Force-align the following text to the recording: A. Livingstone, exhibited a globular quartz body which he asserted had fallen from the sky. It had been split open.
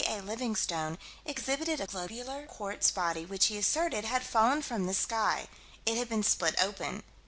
A. 0.07 0.19
Livingstone, 0.19 0.97
exhibited 1.25 1.79
a 1.79 1.85
globular 1.85 2.47
quartz 2.47 2.89
body 2.89 3.23
which 3.23 3.45
he 3.45 3.57
asserted 3.59 4.03
had 4.03 4.23
fallen 4.23 4.63
from 4.63 4.87
the 4.87 4.95
sky. 4.95 5.47
It 5.85 5.95
had 5.95 6.09
been 6.09 6.23
split 6.23 6.55
open. 6.59 7.03